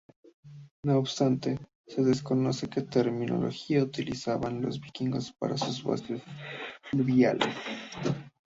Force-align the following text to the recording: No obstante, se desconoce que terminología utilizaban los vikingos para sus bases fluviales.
No 0.83 0.97
obstante, 0.97 1.59
se 1.85 2.01
desconoce 2.01 2.67
que 2.67 2.81
terminología 2.81 3.83
utilizaban 3.83 4.59
los 4.59 4.81
vikingos 4.81 5.31
para 5.31 5.57
sus 5.59 5.83
bases 5.83 6.23
fluviales. 6.89 7.45